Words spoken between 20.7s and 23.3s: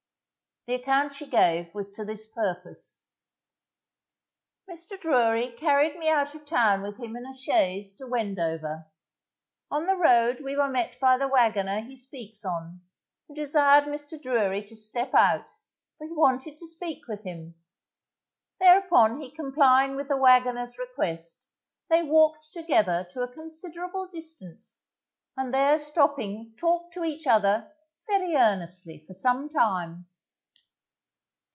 request, they walked together to a